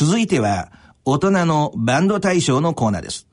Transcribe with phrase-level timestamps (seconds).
[0.00, 0.70] 続いては、
[1.04, 3.26] 大人のバンド大賞のコーナーです。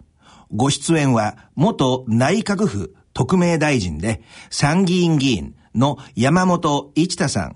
[0.52, 7.56] ご出演は、元内閣府特命大臣で参議院議員の山本一太さん。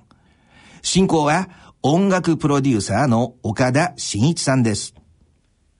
[0.83, 1.49] 進行は、
[1.81, 4.93] 音楽プロデューサーの岡田真一さんです。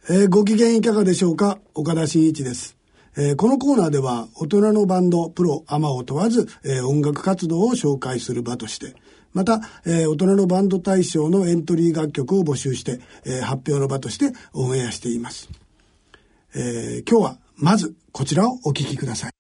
[0.10, 1.60] えー、ご機嫌いかがでしょうか？
[1.76, 2.78] 岡田真一です。
[3.16, 8.96] えー、このコーナーでは大人のバンド、プロ、アマを問わず、えー、音楽活動を紹介する場として、
[9.34, 15.50] また、えー、大人のバンド大賞のエントリー楽曲を募集して、えー、発表の場としてオンエアしています。
[16.56, 19.32] えー、今日はまずこちらをお聴きください。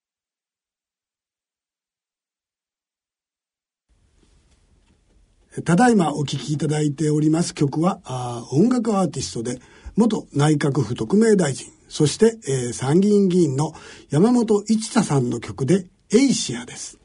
[5.65, 9.59] ただいまお聴きいただいております曲はあ音楽アーティストで
[9.97, 13.73] 元内閣府特命大臣そして、えー、参議院議員の
[14.09, 16.99] 山本一太さんの曲で「エイシア」です。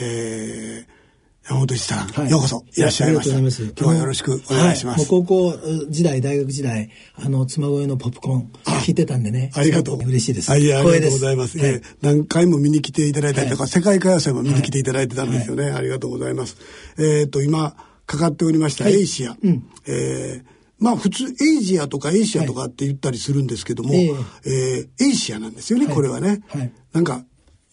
[0.00, 0.97] えー
[1.48, 3.38] 山本一太さん、はい、ようこそいらっしゃいました。
[3.38, 5.00] 今日はよろしくお願いします。
[5.00, 5.54] はい、高校
[5.88, 8.50] 時代、大学時代、あの、つま恋のポプコン
[8.84, 9.50] 聞いてたんでね。
[9.54, 9.96] ありがとう。
[9.96, 10.52] 嬉しいです。
[10.52, 11.58] ありがとうございます。
[11.58, 15.70] はい、えー、何回も見に来ていただいたりとか、世界歌謡祭も見に来ていただいてたんですよね。
[15.70, 16.58] ありがとうございます。
[16.98, 19.34] えっ、と、今、かかっておりました、エイシア。
[19.42, 26.40] うん、えーまあ普通エイジアとかエイシアとかって言ったりするんですけども、はい、えー、えー、エイシアなんですよね、これはね。
[26.46, 27.24] はい、なんか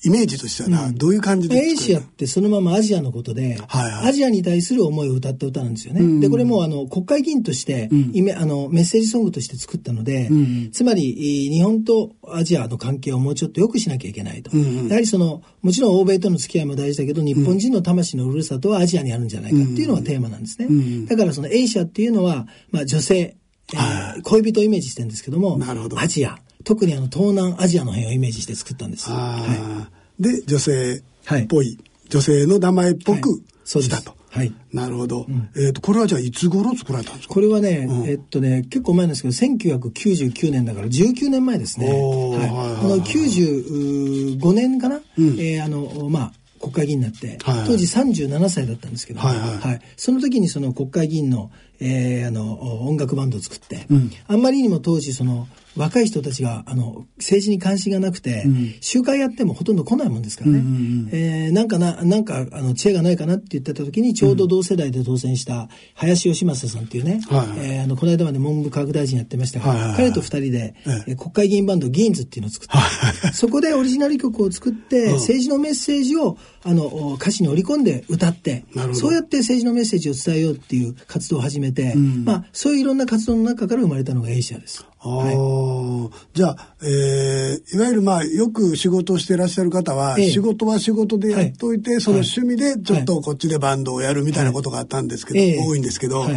[0.06, 6.02] イメージとしてはな、うん、どういう感じでエイシアってそのままアジアのことで、はいはい、アジアに対する思いを歌った歌なんですよね。
[6.02, 14.56] うん、で、これもあの国会議員として、うん、あのメッセージソングとして作ったので、うん、つまり日本とアジアの関係をもうちょっと良くしなきゃいけないと。
[14.56, 21.08] やはりその、もちろん欧米との付き合いも大事だけど、日本人の魂のふるさとはアジアにあるんじゃないかっていうのがテーマなんですね。
[21.08, 23.38] だからそのエイシアっていうのは、まあ女性、
[23.73, 25.59] えー、恋人をイメージしてるんですけども、
[25.90, 26.00] ど。
[26.00, 29.09] アジア、特にあの東南アジアの辺をイメージして作ったんです。
[29.09, 31.78] はいで女性っぽい、はい、
[32.10, 34.16] 女性の名前っぽくしたと。
[34.30, 34.54] はい。
[34.74, 35.26] なるほど。
[35.30, 37.34] うん、えっ、ー、と、これはじゃあいつ頃作られたんですか？
[37.34, 41.88] これはね、うん、えっとね、結構前なんですけど、1999年だから19年前ですね。
[41.88, 42.50] はい。
[42.50, 69.59] あの、95年かな、うん、えー、あの、まあ、国会議員になって、はいはい、当時37歳だったんですけど、はいはい、はい、その時にその国会議員の、えー、あの音楽バンドを作って、うん、あんまりにも当時その若い人たちがあの政治に関心がなくて、うん、集会やってもほとんど来ないもんですからね、うんうんうん、えー、なんかななんかあの知恵がないかなって言ってた時にちょうど同世代で当選した林芳正さんっていうね、はいはい、えー、あのこの間まで文部科学大臣やってました。
[69.59, 84.86] から、はいはい、彼と二人で、えー、国会議員バンドギーンズっていうのを作って、はいはい、そこでオリジナル曲を作って、政治のメッセージをあの歌詞に織り込んで歌ってそうやって政治のメッセージを伝えようっていう活動を始めて、うん、まあそういういろんな活動の中から生まれたのがエイシアです。
[85.10, 96.34] はい、じゃあ、えー、いわゆるまあよく仕事をしていらっしゃる方は、ええ、仕事は仕事でやっといて、はい、その趣味でちょっとこっちでバンドをやるみたいなことがあったんですけど、はい、多いんですけど、はい、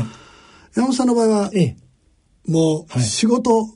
[0.74, 1.50] 山本さんの場合は、
[2.46, 3.68] もう仕事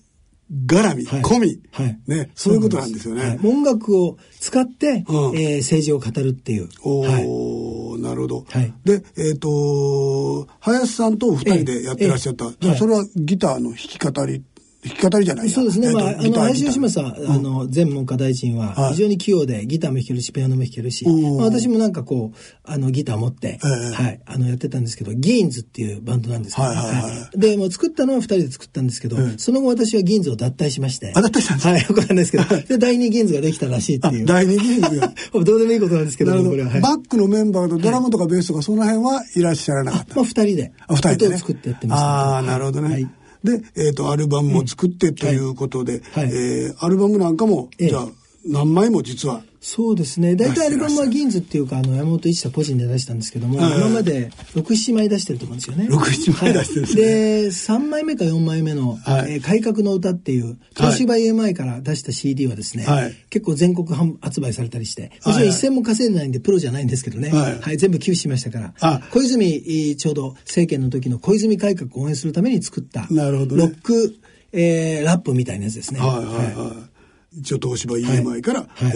[0.66, 1.62] 絡み、込み、
[2.06, 3.40] ね、そういうことなんですよね。
[3.42, 6.68] 音楽を使って、うん、えー、政治を語るっていう。
[6.84, 8.46] おなるほど。
[8.84, 12.50] で、えっ、ー、と、林さんと二人でやってらっしゃった。
[12.60, 14.42] じゃあ、それはギターの弾き語り
[14.84, 15.92] 弾き語りじゃないそうですね。
[15.92, 27.38] まあ、あの、林吉正、あの、前文科大臣は、非常に器用で、ギターも弾けるし、ピアノも弾けるし、まあ、私もなんかこう、あの、ギター持って、はい、あの、やってたんですけど、ギーンズっていうバンドなんですけど、はい。
[27.38, 31.12] で、もう作ったのは二人で作ったんですけど、その後私はギーンズを脱退しまして。
[31.14, 31.70] あ、脱退したんですか？
[31.70, 34.26] はい、よくないですけど、で、第二ギーンズができたらしいっていう。
[34.26, 35.12] 第二ギーンズが。
[35.44, 36.70] どうでもいいことなんですけど、これは。
[36.80, 40.16] バックのメンバーとドラムとかベースとか、その辺はいらっしゃらなかった。
[40.16, 40.72] まあ、二人で。
[40.88, 41.38] あ、二人で。
[41.38, 42.06] 作ってやってました。
[42.06, 42.88] ああ、なるほどね。
[42.88, 43.08] はい
[43.44, 48.08] で、えっ、ー、と、アルバムも作ってということで、はいはい、えー、アルバムなんかも、じゃあ、
[48.44, 50.36] 何枚も実はそうですね。
[50.36, 55.86] 大体アルバムはギンズっていうか、あの、山本一太個人で出したんですけども、今まで6、7枚出してると思うんですよね。
[55.88, 57.02] 6、7枚出してるんですね。
[57.02, 63.88] で、3枚目か4枚目の、はい、えー、改革の歌っていう、東芝 EMI から出した CD はですね、はい、結構全国
[64.20, 66.82] 発売されたりして、もちろん一銭も稼いでないんでプロじゃない。
[66.84, 74.16] んですけどね、はい、はい、全部寄付しましたから、小泉、ちょうど政権の時の小泉改革を応援するために作った、なるほど、ね、ロック、
[74.52, 76.00] えー、ラップみたいなやつですね。
[76.00, 76.26] はいはい。
[76.54, 76.91] はい
[77.34, 78.90] 一応東芝 EMI から、はい、え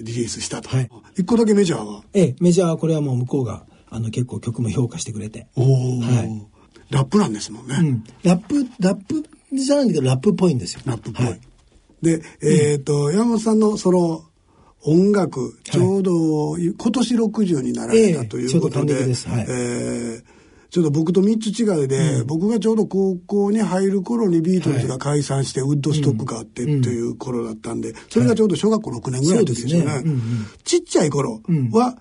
[0.00, 0.68] ー、リリースしたと。
[0.68, 2.04] はい、一個だけメジャーは？
[2.12, 5.48] ええ、メジャーはこれはもう向こうが、あの、結構曲も評価してくれて。
[5.56, 6.46] おはい。
[6.90, 7.76] ラップなんですもんね。
[7.80, 8.04] うん。
[8.22, 10.80] ラップ、ラップじゃないんだけど、ラップっぽいんですよ。
[10.84, 11.26] ラップっぽい。
[11.26, 11.40] はい、
[12.02, 14.24] で、えっ、ー、と、うん、山本さんのその、
[14.82, 20.39] 音楽、ちょうど、今年60になられたということで、えー、ちょうどはい、えー
[20.70, 30.04] ちょっと僕と3つ違いで、うん、僕がちょうど高校に入る頃にビートルズが解散して、ウッドストックがあってっていう頃だったんで、それがちょうど小学校6年ぐらいの時ですよね。
[30.64, 31.40] ちっちゃい頃
[31.72, 31.98] は、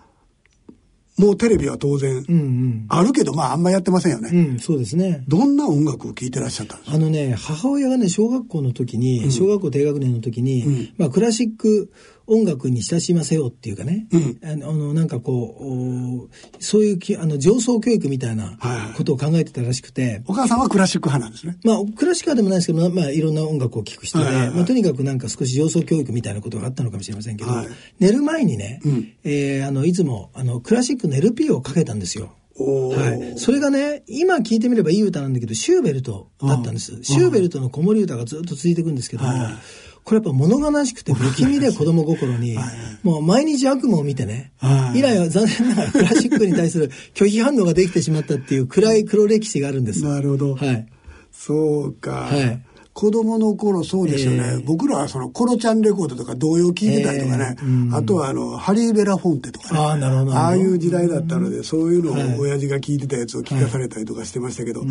[1.17, 4.29] もうテレビは当然、あるけど、まああんまやってませんよね。
[4.31, 5.25] うん、そうですね。
[5.27, 6.95] どんな音楽を聴いてらっしゃったんですか？
[6.95, 11.91] あのね、母親がね、小学校の時に、小学校低学年の時に、まあクラシック
[12.29, 14.07] 音楽に親しませようっていうかね、
[14.43, 18.57] あの、なんかこう、そういうき、あの、上層教育みたいな
[18.95, 21.57] ことを考えてたらしくて、お母さんはクラシック派なんですね。
[21.63, 27.51] まあ、クラシック派でもないですけど、まあ、いろんな音楽を聴く人で、まあ、とにかくなんか少し上層教育みたいなことがあったのかもしれませんけど、
[27.99, 28.81] 寝る前にね、
[29.23, 32.35] えー、あの、いつも、あの、クラシックの LP をかけたんですよ。
[32.63, 33.39] はい。
[33.39, 37.01] それがね、今聞いてみればいい歌なんだけど、シューベルトだったんです。
[37.03, 39.29] シューベルトの子守歌がずっと続いていくんですけども、
[40.09, 42.57] これやっぱ物悲しくて不気味で子供心に、
[43.03, 44.51] もう毎日悪夢を見てね、
[44.95, 50.03] 以来は残念ながら クラシックに対する拒否反応ができてしまったっていう暗い黒歴史があるんです。
[50.03, 50.55] なるほど。
[50.55, 50.87] はい。
[51.31, 52.27] そうか。
[52.31, 52.59] はい。
[52.99, 59.79] 子供の頃そうですよね、えー、僕らはそのコロちゃんレコードとか童謡聞いてたりとかね、えーうん、あとはあのハリー・ベラ・フォンテとかね。
[59.79, 60.33] あなるほど。
[60.33, 64.89] ああいう時代だったので、そういうのを親父が聞いてたやつを聞かされたりとかしてましたけど、はい、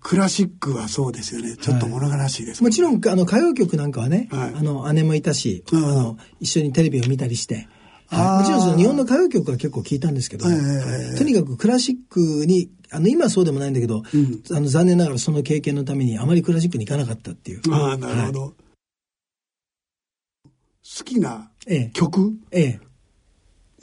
[0.00, 1.56] クラシックはそうですよね。
[1.56, 7.68] ちょっと物悲しいです、ねはい、もちろんあの歌謡曲なんかはね、はい、あの姉もいたし、あの一緒にテレビを見たりしてはい、
[8.10, 17.60] もちろんその日本の歌謡曲は結構聞いたんですけど、とにかくクラシックに、あの、今はそうでもないんだけど、うん、あの、残念ながらその経験のためにあまりクラシックに行かなかったっていう。
[17.70, 18.40] ああ、なるほど。
[18.40, 18.50] はい、
[20.98, 21.50] 好きな
[21.92, 22.60] 曲、え。
[22.60, 22.80] えええ、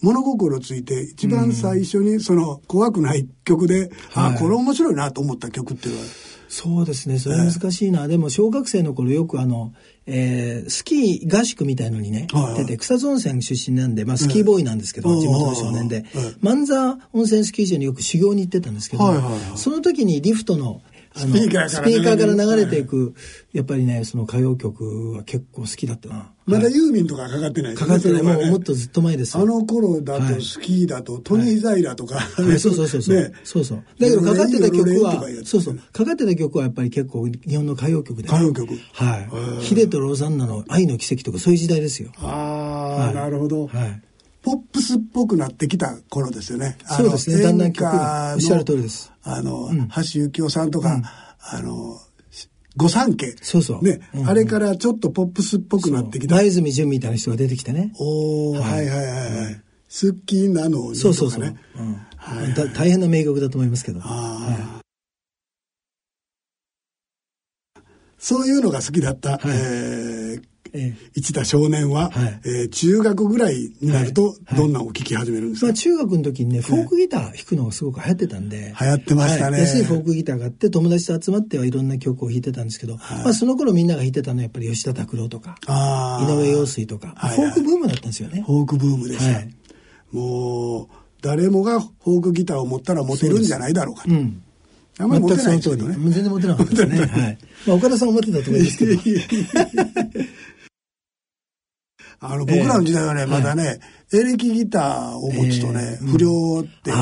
[0.01, 6.07] 物心ついて一番最初にその怖くない曲で、うん、あ、これ面白いなと思った曲っていうのは、
[6.47, 7.19] そうですね。
[7.19, 8.03] それ難しいな。
[8.03, 9.74] えー、でも、小学生の頃よくあの、
[10.06, 16.06] えー、スキー合宿みたいのにね、はいはい、出て、草津温泉出身なんで、まあ、スキーボーイなんですけど、えー、地元の少年で、
[16.42, 20.81] 万座温泉スキー場によく修行に行ってたんですけど、はいはいはい、その時にリフトの
[21.15, 23.13] スピーカーから流れていく、
[23.53, 26.31] やっぱりね、その歌謡曲は結構好きだったな。
[26.45, 28.21] まだユーミンとかかかってないかかってない。
[28.21, 32.19] もうもっとずっと前ですあの頃だとスキーだとトニー・ザイラとか。
[32.35, 33.33] そうそうそうそう。
[33.44, 33.83] そうそう。
[34.00, 35.79] だけどかかってた曲は、そうそう。
[35.91, 38.27] かかってた曲はやっぱり結構日本の歌謡曲で。
[38.27, 38.73] 歌謡曲。
[38.94, 39.18] は
[39.61, 39.63] い。
[39.63, 42.11] ヒデとローザンナの愛の奇跡とかそういう時代ですよ。
[42.18, 43.68] ああ、なるほど。
[43.68, 44.01] はい。
[44.45, 46.77] ポップスっぽくなってきた頃ですよね。
[46.86, 47.42] そうですね。
[47.42, 49.12] だんだん曲がおっしゃる通りです。
[49.24, 51.01] あの、橋幸夫さんとか、
[51.39, 52.00] あの、
[52.77, 53.36] 御三家。
[53.42, 53.83] そうそう。
[53.83, 56.36] ね、うんうん、あれからちょっとポップスっぽくなってきた。
[56.36, 57.92] 前泉淳みたいな人が出てきてね。
[57.97, 58.97] おお、はい、はいはい
[59.45, 59.56] はい。
[59.89, 61.44] 好きなのに、ね、そうそうそう。
[61.44, 61.57] うん
[62.18, 64.01] はい、はい、大変な名曲だと思いますけど。
[64.03, 64.81] あは
[67.81, 67.83] い、
[68.19, 70.25] そういうのが好きだった、はい、えー、
[71.13, 78.74] 一田少年は、はい、えー、中学ぐらいになると、どんなを聴き始めるんですか、まあ、中学の時にね、フォークギター弾くのがすごく流行ってたんで。
[78.80, 79.60] 流行ってましたね。
[79.60, 88.44] 安いフォークギターがあって、友達と集まってはいろんな曲を弾いてたんですけど、まあ、その頃みんなが弾いてたのはやっぱり吉田拓郎とか、井上陽水とか、フォークブームだったんですよね。
[88.45, 89.42] フォークブームでした。
[90.12, 90.88] もう、
[91.21, 94.10] 誰もがフォークギターを持ったら持てるんじゃないだろうかと。
[94.12, 94.42] うん
[94.98, 95.94] あんまり持てないですね。
[95.94, 97.00] 全然持てなかったですね。
[97.06, 97.38] はい。
[97.68, 98.94] まあ、岡田さんも持ってたと思いますけど。
[102.19, 103.79] あの、僕らの時代はね、えー、まだね、
[104.13, 106.94] エレキギターを持つとね、えー、不良ってい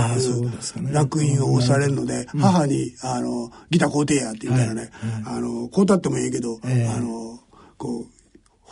[0.89, 4.92] う楽印を押されるので、うん、母に、あの、ギター買うてやって言ったらね、はい、
[5.38, 7.39] あの、買うたってもいいけど、えー、あの、
[7.77, 8.13] こう、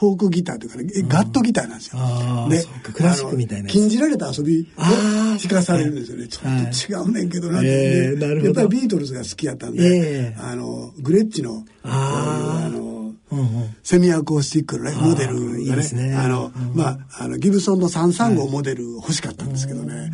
[0.02, 2.00] フォークギターというかね、ガットギターなんですよ。
[2.50, 3.70] で、クラシックみたいな。
[3.70, 4.82] 禁じられた遊びを
[5.38, 6.28] 聞かされるんですよね。
[6.28, 12.91] ちょっと違うねんけどなって、ね、やっぱりビートルズが好きやったんで、あの、グレッチの、あの、
[13.84, 20.12] セミアコースティックのね、モデルがね、あの、まあ、あの、ギブソンの335モデル欲しかったんですけどね。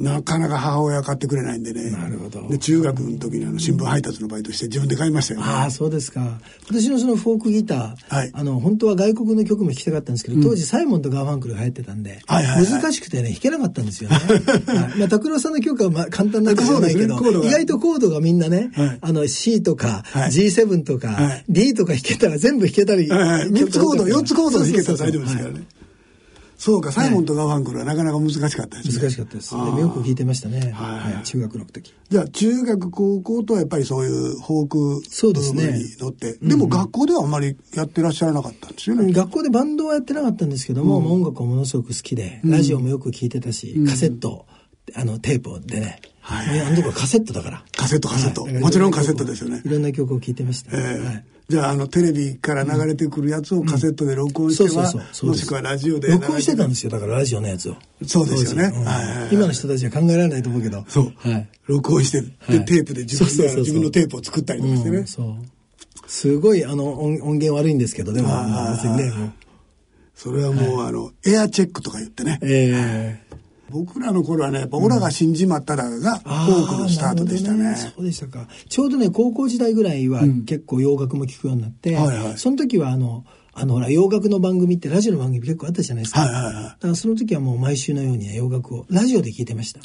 [0.00, 1.90] なかなか母親買ってくれないんでね。
[1.90, 2.48] なるほど。
[2.48, 6.40] で、中学の時にあの新聞配達のバイトして自分で買いましたよ、ね、ああ、そうですか。
[6.68, 14.16] 私のそのフォークギター、はい、あの、本当は外国の曲も弾きたかったんですけど、当時サイモンとガーファンクルが流行ってたんで、はいはいはい、難しくてね、弾けなかったんですよね。
[14.66, 23.08] はい、まあ、拓郎さんの曲はまあ簡単な曲じゃないけど、ね、意外とコードがみんなね、はい、あの C とか、はい、G7 とか、はい、D とか弾けたら全部弾けたり。
[23.08, 25.62] はいはい、3つコード、4つコード弾けたら大丈夫ですからね。
[26.64, 28.98] そうか、サイモンとガーファンクルはなかなか難しかったですね。
[28.98, 29.50] 難しかったです。
[29.50, 30.72] でもよく聞いてましたね。
[30.72, 31.92] はい、中学の時。
[32.08, 34.68] じゃあ、中学、高校とはやっぱりそういうフォー
[35.00, 35.76] クそうですね。
[35.76, 36.38] に乗って。
[36.40, 39.12] でも学校ではあんまりやってらっしゃらなかったんですよね。
[39.12, 44.46] 学校でバンドはやってなかったんですけども、音楽はものすごく好きで、ラジオもよく聞いてたし、カセット、
[44.94, 46.00] あの、テープでね。
[46.20, 46.60] はい。
[46.62, 47.64] あのとこカセットだから。
[47.76, 48.46] カセット、カセット。
[48.46, 49.60] もちろんカセットですよね。
[49.66, 50.74] いろんな曲を聴いてました。
[50.74, 51.33] ええ。
[51.46, 54.90] はいじゃあ、あの、テレビから流れてくるやつをカセットで録音しては、
[55.24, 56.08] もしくはラジオで。
[56.08, 57.76] 録音してたんですよ、だからラジオのやつを。
[58.06, 58.72] そうですよね。
[59.30, 60.84] 今の人たちは考えられないと思うけど。
[60.88, 61.12] そう。
[61.18, 61.48] はい。
[61.66, 65.06] 録音して、で、テープで自分で自分のテープを作ったりとかしてね。
[65.06, 65.36] そう。
[66.06, 68.28] すごい、あの、音源悪いんですけど、でも、
[68.72, 69.34] 別にね、
[70.14, 72.38] それはもう、あの、エアチェックとか言ってね。
[72.40, 73.36] ええ
[73.70, 77.70] 僕らの頃はね、やっぱ、オラが死んじまったらが、フォークのスタートでしたね。
[77.70, 78.48] ねそうでしたか。
[78.68, 86.20] ちょうどね、高校時代ぐらいは結構洋楽も聴くようになって、はいはい、その時はあの、あの、ほら、洋楽の番組ってラジオの番組結構あったじゃないですか。
[86.20, 86.54] はいはいはい。
[86.54, 89.80] だからその時はもう毎週のように、ね、洋楽をラジオで聴いてました。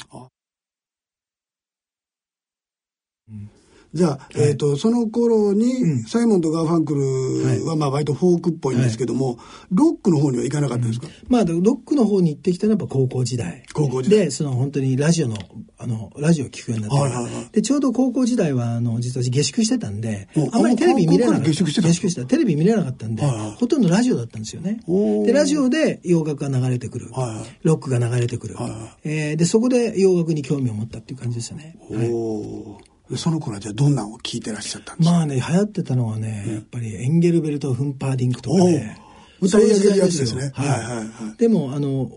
[3.28, 3.50] うん
[3.92, 9.36] じゃあ、はい、えっ、ー、と、その頃に、サイモンとガーファンクルは、まあ、割とフォークっぽいんですけども、はい、
[9.72, 13.64] ロックの方には行かなかったんですか、うん、まあ、ロックの方に行ってきたのはやっぱ高校時代。
[13.72, 14.26] 高校時代。
[14.26, 15.36] で、その本当にラジオの、
[15.78, 21.48] あの、ラジオを聞くようになって、はいはいはい、で、ちょうど高校時代は、あの、実は下宿してたんで、あんまりテレビ見れなかった。
[21.48, 22.26] 下宿してた下宿してた。
[22.28, 24.80] テレビ見れなかったんで、はいはい、ほとんどラジオだったんですよね。
[25.26, 27.10] で、ラジオで洋楽が流れてくる。
[27.10, 28.54] はいはい、ロックが流れてくる。
[28.54, 31.76] はいはい、えー、で、そこで洋楽に興味を持ったっていう感じですよね。
[31.90, 35.16] はいその頃はじゃあどんなのを聞いてらっしゃったんですか？
[35.16, 39.00] まあね、流行ってたのはね、やっぱりエンゲルベルト・フンパーディンクとかね。
[39.40, 40.52] 歌い上げるやつですね。
[40.54, 41.02] はいはいは
[41.34, 41.36] い。
[41.38, 42.10] でも、あの、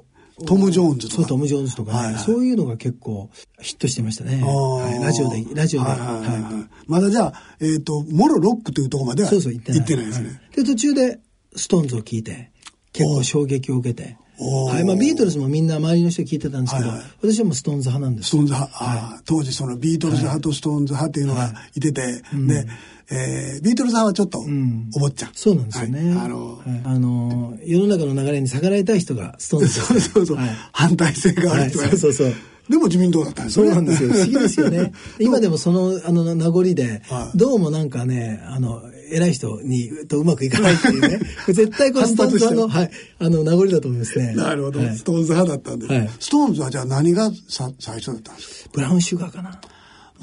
[0.45, 1.21] トム・ジョーンズとか。
[1.21, 3.29] そう、トム・ジョーンズとかね、はいはい、そういうのが結構
[3.61, 4.41] ヒットしてましたね。
[4.43, 5.89] はい、ラジオで、ラジオで。
[5.89, 10.55] はいはいはいはい、まだじゃあ、えっ、ー、と、もろロックというところまではそうそう行ってない行ってないですね、はい。
[10.57, 11.19] で、途中で
[11.55, 12.51] ストーンズを聞いて、
[12.91, 14.83] 結構衝撃を受けて、はい。
[14.83, 18.29] まあ、ビートルズもみんな周りの人聞いてたんですけど、はいはい、私はもうストーンズ派なんです。
[18.29, 22.67] ストーンズ派、はい、当時そのビートルズ派とストーンズ派っていうのがいてて、はい、で、
[23.11, 30.37] えー、ビートルズ派はちょっと思っちゃう、うん、そうなんですよね、はい、あのー、あのー、世の中の流れに逆らいたい人がストーンズそうそうそう、
[30.71, 32.33] 反体制がある人が、そうそうそう。
[32.69, 33.67] でも自民党だったんですね。
[33.67, 34.09] そうなんですよ。
[34.09, 34.93] 不思議ですよね。
[35.19, 37.01] 今でもその、あの、名残で、
[37.35, 38.81] どうもなんかね、あの、
[39.11, 41.19] 偉い人にとうまくいかないっていうね。
[41.47, 44.33] 絶対これストーンズ派の、はい、あの、名残だと思いますね。
[44.35, 44.79] なるほど。
[44.79, 45.87] はい、ストーンズ派だったんで。
[45.87, 48.69] はい、ストーンズはじゃあ何がさ最初だったんですか？
[48.73, 49.59] ブラウンシュガーかな。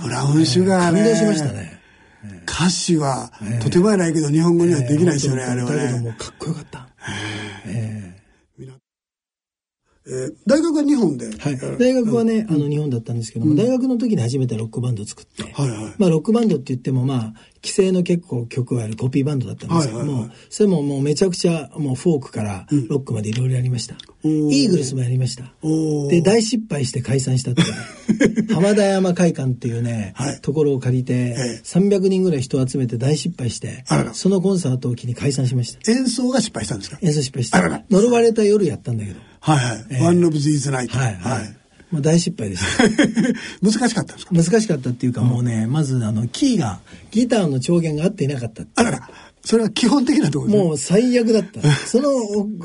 [0.03, 1.03] ブラウンシュガーね。
[1.03, 1.81] 感動しましたね。
[2.47, 3.33] 歌詞は、
[3.63, 5.77] とてもないけど、日本語にはできないですよね、あれはね。
[5.77, 6.89] だけどもかっこよかった。
[7.67, 8.21] ええ
[10.07, 25.45] えー、大学は日本で、はい、大学はね、あの日本だったんですけども、うん、大学の時に初めてロックバンドを作って、はいはい、まあロックバンドって言ってもまあ規制の結構曲があるコピーバンドだったんですけども、はいはいはい、それももうめちゃくちゃもうフォークからロックまでいろいろやりました、うん、イーグルスもやりました。
[26.09, 27.63] で大失敗して解散したって
[28.55, 35.93] 浜田山会館っていうね、はい、ところを借りて、ええ、300人ぐらい人を集めて大失敗してそのコンサートを機に解散しました。
[35.93, 36.99] 演奏が失敗したんですか？
[37.03, 37.59] 演奏失敗して
[37.91, 39.21] 呪われた夜やったんだけど。
[39.41, 39.87] はいはい。
[39.91, 40.89] えー、One of These Night。
[40.89, 41.60] はい、はい。
[41.91, 42.85] まあ大失敗でした。
[43.63, 44.35] 難しかったんですか？
[44.35, 46.81] 難しかったっていうか、もうね、まずあの、キーが、
[47.11, 49.11] ギターの調弦が合っていなかったあらら。
[49.43, 51.63] それは基本的なところもう最悪だった。
[51.89, 52.11] その、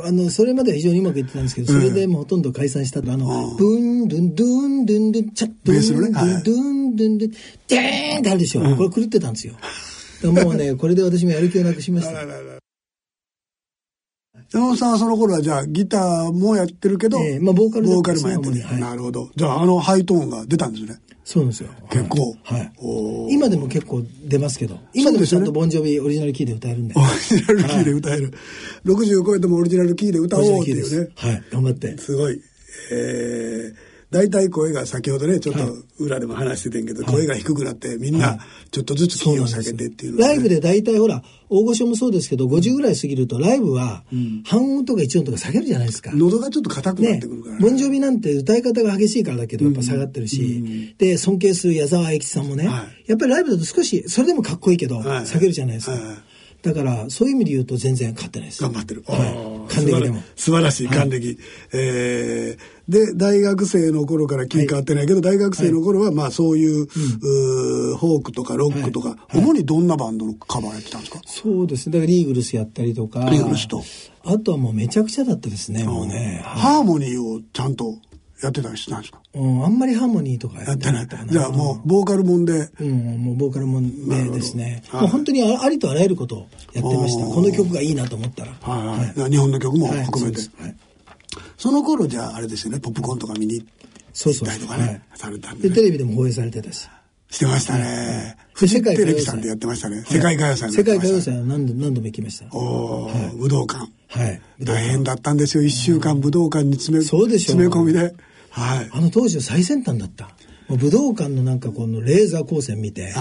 [0.04, 7.32] あの、それまでは非常にうまくいってたんですけど、それでもうほとんど解散したと、あの、ブン、ドゥン、ドゥン、ドゥン、ドゥン、チャッ、ドゥン、ドゥン、ドゥン、ドゥン、ドゥン、ドゥン、
[7.70, 8.76] デーンってあるでしょ。
[8.76, 9.54] これ狂ってたんですよ。
[10.24, 12.65] もうね、これで私もやる気をなくしました。
[14.56, 19.30] 山本さんはその頃はじゃあギターもやってるけど、えー、まあボーカルボーカルもやってる、はい、なるほど。
[19.36, 20.98] じゃああのハイトーンが出たんですね。
[21.26, 21.70] そうなんですよ。
[21.90, 22.38] 結構。
[22.44, 23.34] はい。
[23.34, 26.96] 今でも結構出ますけど、今でもちゃんとボンジョビオリジナルキーで歌えるんで。
[26.96, 28.24] オリジナルキーで歌える。
[28.26, 28.34] はい、
[28.96, 31.10] 60超えてもオリジナルキーで歌おうっていうね。
[31.18, 31.98] はい、頑張って。
[31.98, 32.40] すごい。
[32.92, 33.76] えー、
[34.12, 38.38] 大体声が先ほどねちょっと裏でも話しててんけど、はい、声が低くなってみんな
[38.72, 44.04] ちょっとずつキーを下げてっていう、ね、ライブで大体ほら大御所もそうですけど50ぐらい過ぎるとライブは
[44.46, 56.02] 半音とか1音とか下げるじゃないですか、喉がちょっと硬くなってくるから、ね、ボンジョビなんて歌い方が激しいからだけどやっぱ下がってるし、うん、で尊敬する矢沢永吉さんもね、はい、やっぱりライブだと少しそれでもかっこいいけど、下げるじゃないですか、はい
[56.66, 58.64] だからそういう意味で言うと全然勝ってないです。
[58.64, 59.04] 頑張ってる。
[59.08, 59.16] は
[59.70, 59.74] い。
[59.74, 60.22] 還暦でも。
[60.36, 61.28] 素晴らしい還暦。
[61.28, 61.38] はい、
[61.74, 71.20] えー、で大学生の頃から気変わってないけど、はい、大学生の頃はまあそういう,、うフォークとかロックとか、主にどんなバンドのカバーやってたんですか？
[71.26, 71.94] そうですね。
[71.94, 73.28] だからリーグルスやったりとか。
[73.30, 73.84] リーグルスと。
[74.24, 75.84] あとはもうめちゃくちゃだったですね。
[75.84, 76.42] もうね。
[76.44, 77.96] ハーモニーをちゃんと。
[78.46, 79.20] やってたりしたんですか？
[79.34, 81.26] うん、あんまりハーモニーとかやってなかった。
[81.26, 82.70] じゃあもう、ボーカルもんで。
[82.80, 84.84] うん、もうボーカルもんでですね。
[84.94, 87.26] もう本当にありとあらゆることをやってました。
[87.26, 88.54] この曲がいいなと思ったら。
[88.62, 89.32] はい、はい。
[89.32, 90.40] 日本の曲も含めて。
[90.62, 90.76] はい、
[91.58, 93.68] その頃じゃああれですよね、ポップコーンとか見に行っ
[94.46, 95.70] たりとかね、されたんで。
[95.70, 96.88] で、テレビでも放映されてたし。
[97.28, 98.38] してましたね。
[98.54, 100.04] フジテレビさんでやってましたね。
[100.08, 102.46] 世界歌謡祭世界歌謡祭は何度何度も行きました。
[102.56, 103.92] お武道館。
[104.08, 104.42] はい。
[104.62, 105.64] 大変だったんですよ。
[105.64, 108.16] 一週間武道館に詰め、そうでしょ詰め込みで。
[108.56, 110.30] はい、あの当時は最先端だった。
[110.70, 113.14] 武道館のなんかこのレーザー光線見て、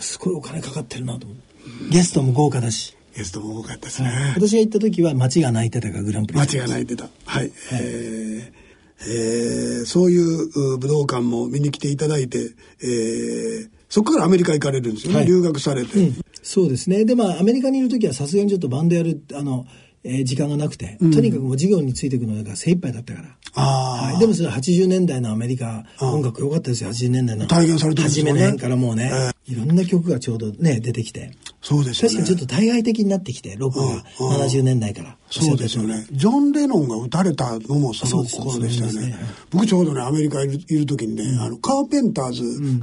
[0.00, 1.44] すごいお金かかってるなと思って。
[1.90, 2.96] ゲストも豪華だし。
[3.14, 4.32] ゲストも多かったですね。
[4.34, 6.38] 私が行った時は街が泣いてたがグランプリ。
[6.38, 7.04] 街が泣いてた。
[7.04, 7.42] はい。
[7.42, 8.64] はい、えー、
[9.06, 19.66] えー、そういう武道館も見に来ていただいて、えー、そこからアメリカ行かれるんですよね、はい、留学されて、うん、そうですねでまあアメリカにいる時はさすがにちょっとバンドやるあの
[20.04, 23.62] えー、時間がなくて、とにかくもう授業についていくのが精一杯だったから。
[23.62, 26.90] はい、でもそれ80年代のアメリカ音楽良かったですよ。
[26.90, 27.46] 80年代の。
[27.46, 28.30] 体現されてるんですね。
[28.30, 29.10] 初めの辺からもうね、
[29.48, 31.32] えー、いろんな曲がちょうどね出てきて。
[31.62, 32.08] そうですね。
[32.08, 34.02] 確かにちょっと対外的になってきてロックが
[34.44, 35.16] 70年代から。
[35.30, 36.06] そうですよね。
[36.12, 39.16] ジョン・レノンが撃たれたのもその頃でしたよね、ね、
[39.50, 42.42] 僕ちょうどねアメリカいるいる時にね、うん、あのカーペンターズ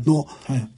[0.09, 0.55] の、うん。
[0.55, 0.69] はい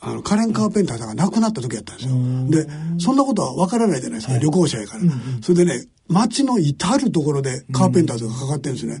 [0.00, 2.14] あの、カレン・カーペンターさんが亡くなった時やったんですよ。
[2.50, 5.00] で、そんなことはわからないじゃないですか、はい、旅行者やから。
[5.00, 9.00] うんうん、それでね、街の至るところでカーペンターズがかかってるんですね。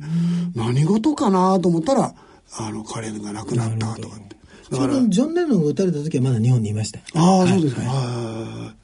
[0.54, 2.14] 何事かなと思ったら、
[2.58, 4.36] あの、カレンが亡くなったとかって。
[4.70, 6.98] ちょうどジョン・レノンが撃たれた時はまだ日本にいました。
[7.14, 7.82] ああ、そうですか。
[7.82, 8.74] は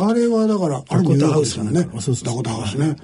[0.00, 1.88] い、あれはだから、あれもニューヨークですからね。
[2.24, 2.96] ダコタハウスね。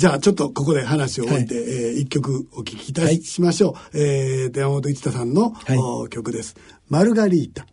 [0.00, 3.72] じゃあちょっとここで話を置いて、はい、えー、一曲お聴きいたしましょう。
[3.74, 6.56] はい、えー、山本一太さんの、はい、曲です。
[6.88, 7.66] マルガリータ。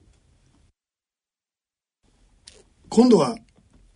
[2.90, 3.38] 今度は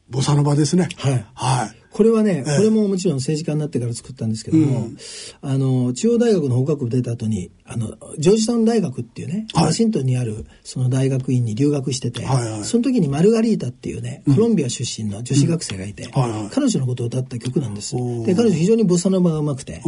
[0.09, 0.87] ボサノバですね。
[0.95, 1.25] はい。
[1.33, 1.80] はい。
[1.91, 4.97] これはね、これももちろん政治家になってから作ったんですけども、うん、
[5.41, 16.11] あの、中央大学の法学部出た後に、あの、ジョージタウン大学っていうね、はい、ワシントンにあるその大学院に留学してて、はいはい、その時にマルガリータっていうね、コロンビア出身の女子学生がいて、うん。
[16.11, 17.95] はいはい、彼女のことを歌った曲なんです。
[18.25, 19.81] で、彼女非常にボサノバが上手くて、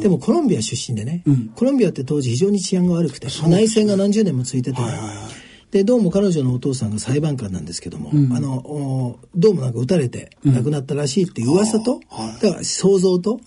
[0.00, 5.39] でもコロンビア出身でね、うん、コロンビアって当時非常に治安が悪くて、内戦が何十年も続いてて、はいはいはい
[5.70, 12.00] でどうも彼女のお父さんが裁判官なんですけども、うん、あのどうもなんか撃たれて亡くなったらしいっていう噂と、うん、
[12.40, 13.40] だから想像と、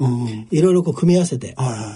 [0.49, 1.55] いろいろこう組み合わせて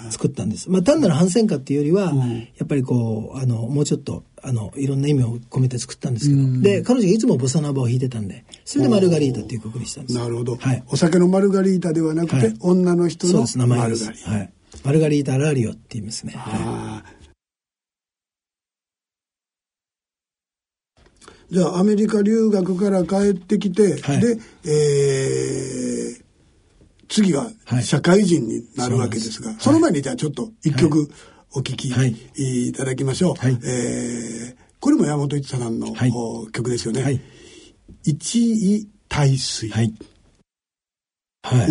[0.09, 0.69] 作ったんです。
[0.69, 2.13] まあ単なる反戦歌っていうよりは、
[2.57, 10.19] やっぱりこうあのもうちょっとあのいろんな意味を込めて作ったんですけど、で彼女がいつもボサノバを弾いてたんでそれでマルガリータっていう曲にしたんです。
[10.19, 14.31] なるほど、はい、お酒のマルガリータではなくて、はい、女の人のマルガリータ。
[14.31, 14.49] はい、
[14.83, 16.33] マルガリータ・ラリオって言いますね。
[16.35, 17.16] はい
[21.49, 26.23] じゃあアメリカ留学から帰ってきて、はい、で、えー、
[27.07, 27.49] 次は
[27.81, 31.09] 社会人になるわけですが、はい、その前にじゃあちょっと一曲
[31.53, 32.73] お聴きい。
[32.73, 33.35] ただきましょう。
[33.35, 35.93] はい、えー、これも山本一太さんの、
[36.51, 37.03] 曲ですよね。
[37.03, 37.21] はい、
[38.03, 39.93] 一位大水、はい、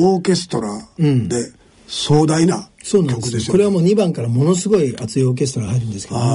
[0.00, 1.52] オーケストラで
[1.86, 6.26] 壮大なそうなんです、これはもう2番からものすごい熱いオーケストラが入るんですけども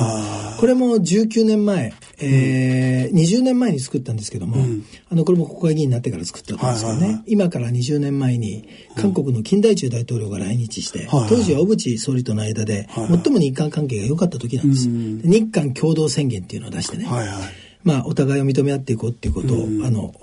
[0.59, 17.37] これも19年前、えーうん、20年前に作ったんですけども、うん、あのこれも国会議員になってから作ったんですよね、はいはいはい、今から20年前に韓国の金大中大統領が来日して、うん、当時は小渕総理との間で最も日韓関係が良かった時なんです、日韓共同宣言っていうのを出してね、はいはい
[17.84, 20.13] まあ、お互いを認め合っていこうっていうことを、うん、あの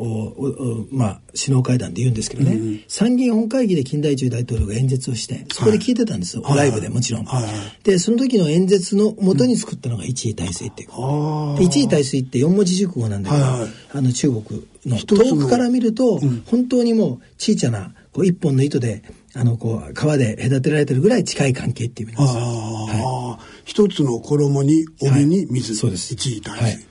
[0.90, 7.42] まあ、首脳会談で言うんですけどね、うん、参議院本会議で金大中大統領が演説をしてそこで聞いてたんですよ、はい、ライブでもちろん、はい。
[7.42, 19.02] はい、でその時の演説のもとに作ったのが一位大水っていう、うん、一位大水って四文字熟語なんだけど、はいはい、あの中国の遠くから見ると、本当にもう小さなこう一本の糸で
[19.34, 22.44] あのこう川で隔てられてるぐらい近い関係っていう意味なんですよ。
[22.44, 26.14] はい、一つの衣に帯に水、はい、そうです。
[26.14, 26.84] 一位大水、はい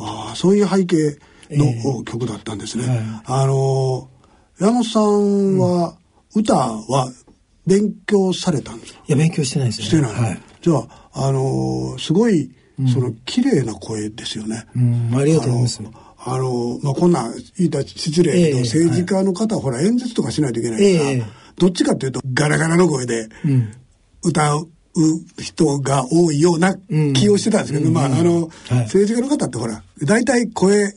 [0.00, 1.18] あそういう背景
[1.50, 2.84] の曲だったんですね。
[2.84, 4.08] えーはい、あの
[4.58, 5.96] 山本さんは、
[6.34, 7.12] 歌は
[7.66, 9.00] 勉強されたんですか？
[9.08, 9.86] いや勉強してないですね。
[9.86, 10.12] してない。
[10.12, 12.50] はい、じゃああのすごい
[12.92, 14.66] その綺麗な声ですよね。
[14.74, 15.82] うん、ありがとうございます。
[16.22, 21.24] あの、まあ、こんな言いた失礼けど、えー、政治家の方は、ほら演説とかしないといけないから、えー、
[21.56, 23.28] どっちかっていうとガラガラの声で
[24.22, 24.68] 歌う
[25.38, 26.76] 人が多いような
[27.14, 30.92] 気をしてたんですけど、うん、まあ、あの、はい、政治家の方ってほら、大体声、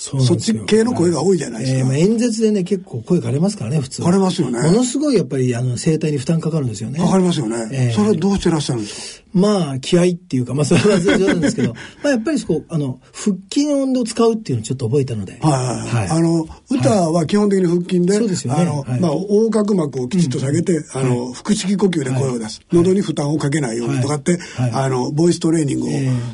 [0.00, 1.78] そっち系の声が多いじゃないですか。
[1.80, 4.02] えー、まあ、演説でね、結構声枯れますからね、普通。
[4.02, 4.58] 枯れますよね。
[4.62, 6.98] ものすごいやっぱり、あの、声帯に負担かかるんですよね。
[6.98, 7.68] かかりますよね。
[7.70, 9.20] えー、それはどうしてらっしゃるんですか？
[9.32, 15.38] まあ、気合っていうか、まあ、それは冗談ですけど、 まあ、やっぱりそこ、あの、腹筋を使うっていうのをちょっと覚えたので。
[15.40, 16.18] はいはいはい。
[16.18, 18.62] あの、歌は基本的に腹筋で、そうですよね。
[18.62, 22.60] あの、まあ、横隔膜をきちっと下げて、あの、腹式呼吸で声を出す。
[22.72, 24.38] 喉に負担をかけないようにとかって、
[24.72, 25.90] あの、ボイストレーニングを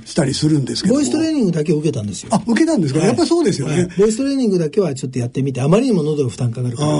[0.06, 0.94] したりするんですけど。
[0.94, 2.30] ボイストレーニングだけ受けたんですよ。
[2.32, 3.00] あ、受けたんですか？
[3.00, 3.88] やっぱそうですよね。
[3.98, 6.90] ボイストレーニングだけはちょっとやってみて、あまりにも喉が負担かかるから。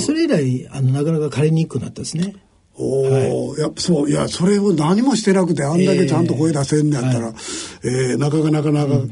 [0.00, 2.34] それ以来、あの、なかなか枯れにくくなったですね。
[2.74, 9.02] おお、はい、やっぱそう、いや、それを何もしてなくて、あんだけちゃんと声出せんのやったら、えー、えー、なかなかなか、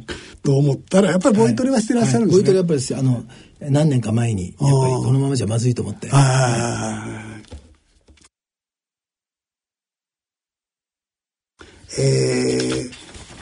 [0.42, 2.48] と思ったら、やっぱりボイトレはしてらっしゃるんですね。
[2.48, 6.08] はいはい、ボイトレやっぱり、あの、何年か前に、やっぱりこのままじゃまずいと思って。
[11.98, 12.65] えー、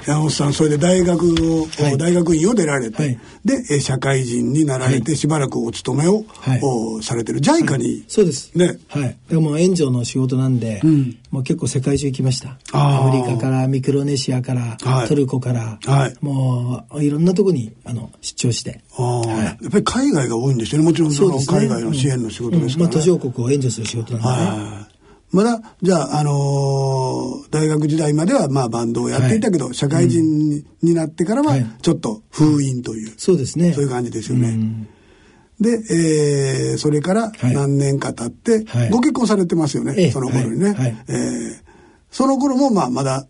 [0.06, 1.24] 山本さん、それで大学
[1.60, 7.40] を、はい、大学院を出られて、はい、で、社会人になられて、しばらくお勤めを、はい、されてる。
[7.40, 8.52] JICA に、そうです。
[8.54, 8.78] ね。
[8.88, 9.16] はい。
[9.28, 12.58] でも援助の仕事なんで、うん、もう結構世界中行きました。
[12.72, 14.76] アメリカから、ミクロネシアから、
[15.08, 18.82] トルコから、はい、もう、いろんなとこに、あの、出張して。
[18.96, 20.84] ああ、やっぱり海外が多いんですよね。
[20.84, 24.83] もちろん、その、海外の支援の仕事ですから、ね、まあ、途上国を援助する仕事なんでね。
[25.32, 33.72] まだ、じゃあ、あのー、大学時代までは、まあ、バンドをやっていたけど、はい、社会人にうん、になってからは、ちょっと封印という、そうですね。
[33.72, 34.50] そういう感じですよね。
[34.50, 34.88] うん、
[35.60, 40.74] で、えー、それから何年か経って、はい、ご結婚されてますよね、その頃にね。
[40.74, 41.54] はい、えー、
[42.10, 43.26] その頃も、まあ、まだ、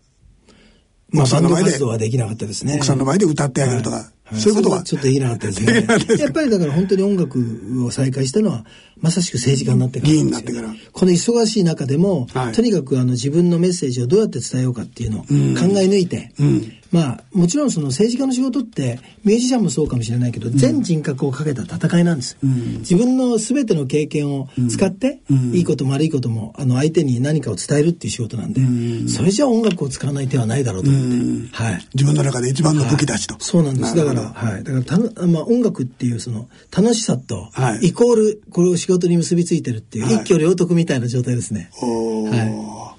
[1.09, 2.75] まあ、バンド活動はできなかったですね。
[2.75, 4.83] 奥さんの前で歌ってあげるとか、そういうことは？
[4.83, 5.85] ちょっとできなかったですね。
[6.17, 8.65] やっぱりだから本当に音楽を再開したのは、
[8.99, 10.73] まさしく政治家になってから、議員になってから。
[10.91, 22.37] この忙しい中でも、はい、とにかくあの自分のメッセージをどうやって伝えようかっていうのを考え抜いて、うん、まあ、もちろんその政治家の仕事って、ミュージシャンもそうかもしれないけど、全人格をかけた戦いなんです。
[22.41, 25.19] うん、自分の全ての経験を使って、
[25.51, 28.61] いいことも悪いことも、あの、相手に何かを伝えるっていう仕事なんで、
[29.09, 31.53] それじゃ音楽を使わない手はないだろうと思って。
[31.53, 31.87] はい。
[31.95, 33.33] 自分の中で一番の武器だしと。
[33.33, 33.93] はい、そうなんです。
[33.93, 34.63] だから、はい。
[34.63, 37.49] だからた、まあ、音楽っていうその、楽しさと、
[37.81, 41.71] イコール、これを仕事に結びついてるっていう、一挙両得みたいな状態ですね。
[41.73, 42.95] はい。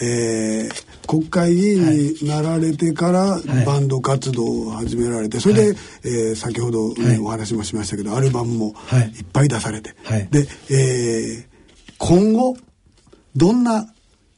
[0.00, 8.74] えー、国会議員になられてからバンド活動を始められて、それで、はい、えー、先ほど、ね、お話もしましたけどアルバムも
[9.16, 12.56] いっぱい出されて、はい、で、えー、今後
[13.34, 13.92] どんな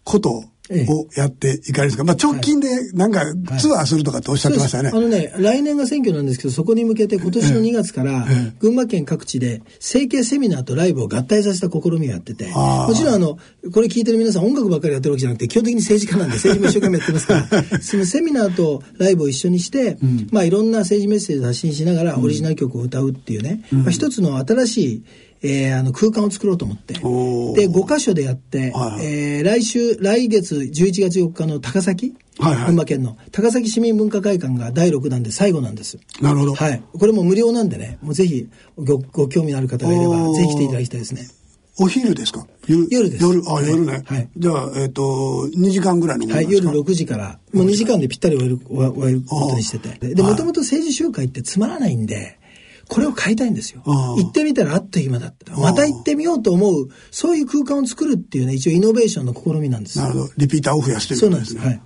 [0.05, 3.23] ことををやっていかれるんですか、まあ、直近でなんか
[3.59, 8.27] ツアーするとかっておっしゃってましたね、はいはい、あのね来年が選挙なんですけどそこに向けて今年の2月から
[8.61, 13.39] 群馬県各地で整形セミナーとライブを合体させた試みをやっててもちろんあの
[13.73, 17.81] これ聞いてる皆さん音楽ばっかりやってるわけじゃなくて基本的に政治家なんで政治も一生懸命やってますから。
[17.83, 25.05] そのセミナーとライブを一緒にして、うん、まあいろんな政治メッセージを発信しながらオリジナル曲を歌うっていうね、うん、まあ、一つの新しい
[25.47, 35.99] えー、あの空間を作ろうと思って、で、5箇所でやって、はい、えー、来週、来月11月4日の高崎、はいはい、群馬県の高崎市民文化会館が第6弾で最後なんです。
[36.23, 36.55] なるほど。
[36.55, 36.83] はい。
[36.99, 41.29] これも無料なんでね、もうぜひごご興味のある方がいれば、ぜひ来ていただきたいですね。
[41.79, 42.47] お昼ですか？
[42.67, 43.23] 夜です。
[43.23, 44.03] 夜、あ、夜ね。
[44.07, 44.29] はい。
[44.37, 45.03] じゃあ、えっ、ー、と、
[45.55, 50.15] 2時間ぐらいのはい、夜6時から、もう2時間でぴったり終える、終えることにしてて。
[50.15, 52.39] で、もともと政治集会ってつまらないんで、
[52.89, 53.83] これを変えたいんですよ。
[53.85, 55.57] 行ってみたらあっという間だった。
[55.57, 59.99] また行ってみようと思う、そういう空間を作るっていうね、一応イノベーションの試みなんです。
[59.99, 60.31] なるほど。
[60.37, 61.59] リピーターを増やしてる、ね、そうなんです。
[61.59, 61.81] はい。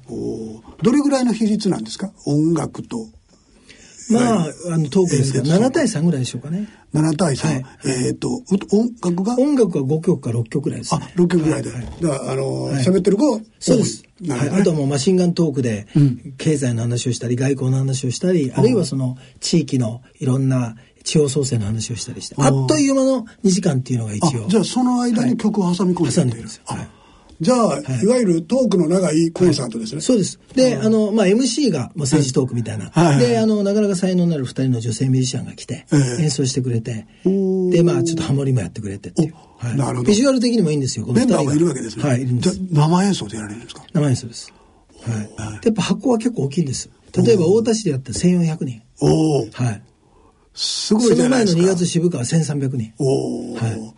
[0.82, 2.10] どれぐらいの比率なんですか？
[2.26, 3.06] 音楽と。
[4.10, 6.66] まあ、あの、トークですけど、7対3ぐらいでしょうかね。
[6.94, 7.46] 7対3。
[7.46, 8.28] はい、えっ、ー、と、
[8.72, 9.34] 音楽が？
[9.38, 11.00] 音楽は5曲か6曲ぐらいです、ね。
[11.02, 11.70] あ、6曲ぐらいで。
[11.70, 14.04] はい、だから、あの、喋、はい、ってる子そうです。
[14.26, 15.86] はい、あとはもうマシンガントークで、
[16.38, 20.76] 経済の話をしたり、外交の話をしたり、あるいはその地域のいろんな
[21.08, 24.46] 地方創生の話をしたりして、あっという間の2時間っていうのが一応。
[24.46, 26.62] じゃあその間に曲を挟み込んで、はんでるんですよ。
[26.66, 26.88] はい
[27.40, 29.98] じゃあ、はい、いわゆるトークの長いコンサートですね。
[29.98, 30.40] はい、そうです。
[30.56, 32.90] で、あの、まあ、MC が、まあ、政治トークみたいな。
[32.90, 35.86] はい、で、あの、なかなか才能のある二人の女性ミュージシャンが来て、
[36.18, 39.34] 演奏してくれて、で、まあ、ちょっとハモリもやってくれてっていう。
[39.58, 40.08] はい、なるほど。
[40.08, 42.02] ビジュアル的にもいいんですよ、このメンバーがいるわけですね。
[42.02, 42.60] はい、いるんです。
[42.72, 43.84] 生演奏でやられるんですか？
[43.92, 44.52] 生演奏です。
[45.02, 45.64] はい。
[45.64, 46.90] やっぱ箱は結構大きいんです。
[47.16, 48.82] 例えば、太田市でやったら1400人。
[49.00, 49.82] おはい。
[50.58, 51.58] すごいじゃないですか。
[51.58, 52.92] その前の2月渋川1300人。
[52.98, 53.94] おはい。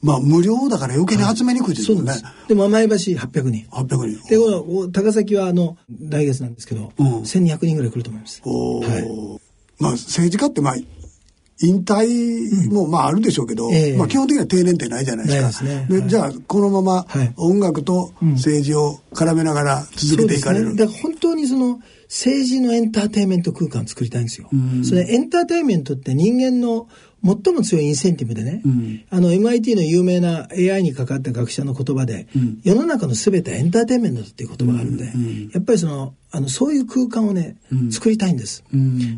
[0.00, 2.12] まあ無料だから余計に集めにくいですよね。
[2.12, 3.66] はい、でも前橋800人。
[3.70, 4.28] 800人。
[4.28, 8.40] で、この高崎はあの、来月なんですけど、うん、1200人ぐらい来ると思います。
[8.44, 9.40] おはい。
[9.80, 10.76] まあ政治家ってまあ、
[11.60, 15.64] 引退もまああるでしょうけど、うんえー、まあ基本的には定年ってないじゃないですか。
[15.64, 20.66] で、ねはい、じゃあこのまま音楽と政治を絡めながら続けていかれる。
[20.66, 21.80] うん、ね、だから本当にその
[22.14, 24.48] 政治のエンターテインメント空間を作りたいんですよ。
[24.84, 26.88] それエンターテインメントって人間の
[27.24, 37.56] 最も強いインセンティブでね、うん、あの MIT の有名な AI にかかった学者の言葉で、うん、世の中の全てはエンターテインメントっていう言葉があるんで、うん、やっぱりそのあのそういう空間をね、
[37.92, 38.64] 作りたいんです。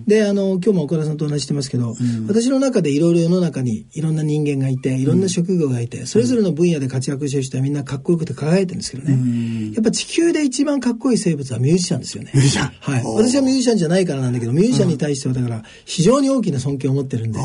[0.07, 1.95] であの今日も岡田さんと同じしてますけど、
[2.29, 12.33] 私の中でいろいろ世の中にいろんな人間がいていろんな職業がいて、それぞれの分野で活躍してる人はみんなかっこよくて輝いてるんですけどね、やっぱ地球で一番かっこいい生物はミュージシャンですよね。
[12.35, 12.73] ミュージシャン。
[12.81, 13.03] はい。
[13.05, 17.45] 私はミュージシャンじゃないからなんだけどミュージシャンに対してはだから非常に大きな尊敬を持ってるんで、だ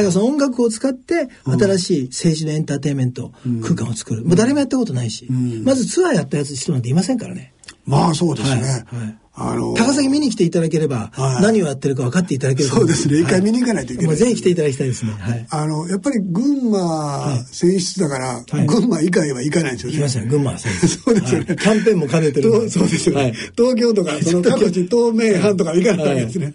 [0.00, 4.24] からその音楽を使って新しい政治のエンターテインメント空間を作る。
[4.24, 5.28] もう誰もやったことないし、
[5.64, 7.52] まずツアーやったやつ人なんていませんからね。
[7.86, 8.62] まあそうですね。
[8.62, 9.18] はいはい。
[9.38, 13.20] あのー、高崎見に来ていただければ、はい、何をやってるか分かっていただけるそうですね。
[13.20, 15.12] 一回見に行かないといけない、ね、ぜひ来ていただきたいですね。
[15.12, 15.46] はい。
[15.50, 19.98] あの、やっぱり群馬選出だから、はい、群馬以外は行かないんですよね。
[19.98, 20.88] 行きません、群馬選出。
[21.04, 23.34] そうですよね、キャンペーンも兼ねてるそうですよね。
[23.54, 26.54] 東京とか、その各地東名阪とか行かないわけですね。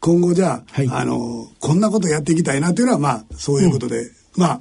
[0.00, 4.60] 今後じゃあ、あの、こんなことやっていきたいなというのは、まあ、そういうことで、うん、まあ、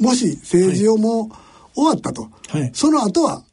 [0.00, 2.28] もし政治をもう終わったと、
[2.72, 3.44] その後は、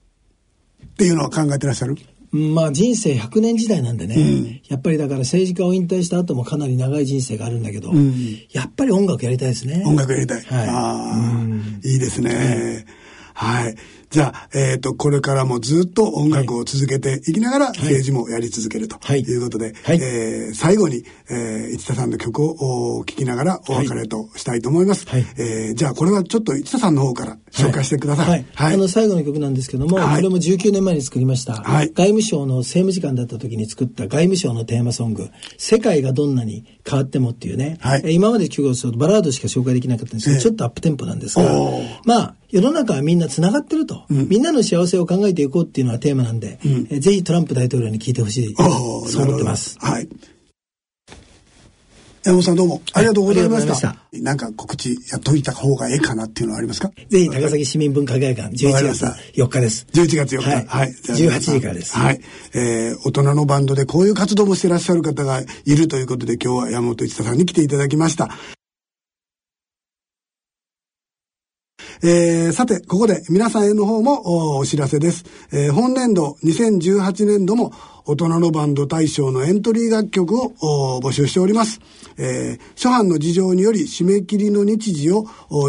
[0.97, 1.95] っていうのは考えてらっしゃる？
[2.31, 8.15] まあ人生100年時代なんでね、うん、やっぱりだから政治家を引退した後もかなり長い人生があるんだけど、うん、
[8.51, 9.83] やっぱり音楽やりたいですね。
[9.85, 10.41] 音楽やりたい。
[10.41, 12.85] はい、ああ、いいですね。
[13.35, 13.75] はい。
[14.09, 19.19] じゃあ、えっ、ー、と、これからもずっと音楽を続けていきながら、政治もやり続けるとい。
[19.37, 25.07] うことで、はい、えー、最後に、えー、市田さんの曲を聴きながらお別れとしたいと思います。
[25.07, 28.29] はい、えー、じゃあ、これはちょっと市田さんの方から紹介してください。
[28.29, 28.45] はい。
[28.53, 41.51] はい、あの、最後の曲なんですけども、これも19年前に作りました、はい、外務省の政務次官だった時に作った外務省のテーマソング、世界がどんなに変わってもっていうね、はい、今まで曲をするとバラードしか紹介できなかったんですけど、えー、ちょっとアップテンポなんですが、
[42.05, 49.77] まあ、世の中はみんな繋がってると、うん、みんなの幸せを考えていこうっていうのがテーマなんで、うん、えぜひトランプ大統領に聞いてほしいそう思ってます。
[49.79, 50.07] はい。
[52.23, 53.95] 山本さんどうもありがとうございました。
[54.11, 56.91] なんか告知やっといた方がええかなっていうのはありますか？
[57.07, 59.05] ぜひ高崎市民文化会館11月
[59.35, 59.87] 4日です。
[59.93, 60.49] 11月4日。
[60.49, 60.65] はい。
[60.65, 61.95] はい、18時からです。
[61.97, 62.19] はい。
[62.53, 68.29] えー、大人のバンドでこういう活動もしてらっしゃる方がいるということで今日は山本一太さんに来ていただきました。
[72.03, 75.25] えー、さて、ここで皆さんへの方もお知らせです。
[75.51, 77.73] えー、本年度2018年度も
[78.05, 81.79] 大人のバンド大賞のエントリー楽曲を募集しております。
[82.17, 85.25] えー、初版の事情により締め切りの日時を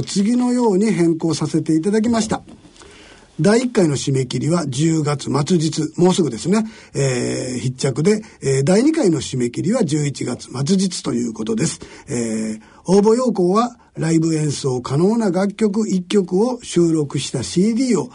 [0.07, 2.43] 次のように変更させていただきました。
[3.41, 11.79] 第1回の締め切りは10月末日、もうすぐですね、えー、必着で、えー、第2回の締め切りは11月末日ということです。
[12.09, 18.11] えー、応募要項はライブ演奏可能な楽曲1曲を収録した CD を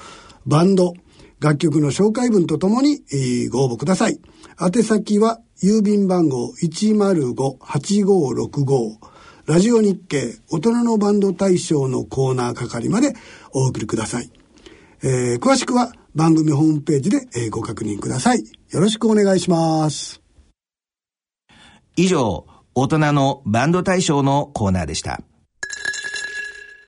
[0.46, 0.94] バンド、
[1.40, 4.20] 楽曲の紹介文とともに、えー、ご応募ください。
[4.60, 8.98] 宛先は郵便番号105-8565
[9.46, 13.14] ラジオ日経大人のバンド大賞のコーナー係まで
[13.54, 14.30] お送りください。
[15.04, 18.44] えー、詳しくは番組ホームページで、えー、ご確認ください。
[18.72, 20.22] よろしくお願いします。
[21.98, 25.22] 以上、大人のバンド大賞のコーナーでした。